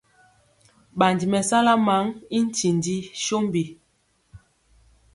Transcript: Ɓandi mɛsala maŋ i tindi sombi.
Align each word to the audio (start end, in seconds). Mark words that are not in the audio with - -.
Ɓandi 0.97 1.25
mɛsala 1.33 1.73
maŋ 1.87 2.05
i 2.37 2.39
tindi 2.55 2.95
sombi. 3.25 3.63